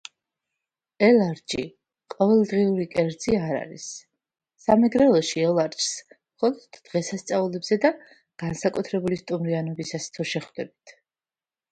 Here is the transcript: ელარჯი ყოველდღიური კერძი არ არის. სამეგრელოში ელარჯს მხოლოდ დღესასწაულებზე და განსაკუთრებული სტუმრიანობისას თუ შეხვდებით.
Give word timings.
ელარჯი 1.07 1.65
ყოველდღიური 2.13 2.87
კერძი 2.93 3.35
არ 3.41 3.51
არის. 3.59 3.85
სამეგრელოში 4.65 5.45
ელარჯს 5.51 5.91
მხოლოდ 6.15 6.81
დღესასწაულებზე 6.89 7.79
და 7.85 7.93
განსაკუთრებული 8.47 9.23
სტუმრიანობისას 9.23 10.11
თუ 10.19 10.29
შეხვდებით. 10.35 10.99